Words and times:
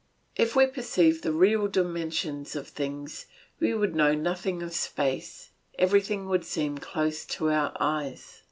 If 0.35 0.55
we 0.55 0.65
perceived 0.65 1.21
the 1.21 1.31
real 1.31 1.67
dimensions 1.67 2.55
of 2.55 2.67
things, 2.67 3.27
we 3.59 3.69
should 3.69 3.93
know 3.95 4.15
nothing 4.15 4.63
of 4.63 4.73
space; 4.73 5.51
everything 5.77 6.27
would 6.27 6.43
seem 6.43 6.79
close 6.79 7.23
to 7.25 7.51
our 7.51 7.71
eyes. 7.79 8.39